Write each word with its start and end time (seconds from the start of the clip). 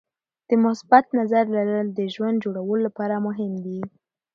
د 0.47 0.51
مثبت 0.65 1.05
نظر 1.19 1.43
لرل 1.57 1.87
د 1.93 1.99
ژوند 2.13 2.41
جوړولو 2.43 2.83
لپاره 2.87 3.15
مهم 3.27 3.51
دي. 3.65 3.81